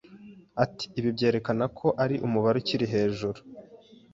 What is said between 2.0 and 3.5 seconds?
ari umubare ukiri hejuru,